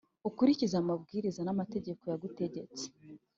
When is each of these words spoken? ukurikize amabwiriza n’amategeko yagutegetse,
ukurikize 0.29 0.75
amabwiriza 0.79 1.41
n’amategeko 1.43 2.01
yagutegetse, 2.11 2.83